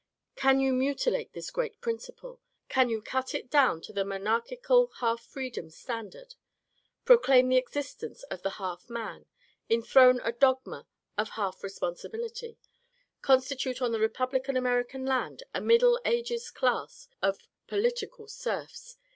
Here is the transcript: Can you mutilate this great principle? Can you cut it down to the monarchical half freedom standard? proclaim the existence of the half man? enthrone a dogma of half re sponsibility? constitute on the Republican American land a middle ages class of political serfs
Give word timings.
Can 0.35 0.59
you 0.59 0.73
mutilate 0.73 1.33
this 1.33 1.51
great 1.51 1.79
principle? 1.79 2.41
Can 2.69 2.89
you 2.89 3.03
cut 3.03 3.35
it 3.35 3.51
down 3.51 3.81
to 3.81 3.93
the 3.93 4.03
monarchical 4.03 4.89
half 4.99 5.21
freedom 5.21 5.69
standard? 5.69 6.33
proclaim 7.05 7.49
the 7.49 7.57
existence 7.57 8.23
of 8.23 8.41
the 8.41 8.49
half 8.57 8.89
man? 8.89 9.27
enthrone 9.69 10.19
a 10.23 10.31
dogma 10.31 10.87
of 11.19 11.29
half 11.37 11.61
re 11.63 11.69
sponsibility? 11.69 12.57
constitute 13.21 13.79
on 13.79 13.91
the 13.91 13.99
Republican 13.99 14.57
American 14.57 15.05
land 15.05 15.43
a 15.53 15.61
middle 15.61 15.99
ages 16.03 16.49
class 16.49 17.07
of 17.21 17.37
political 17.67 18.27
serfs 18.27 18.97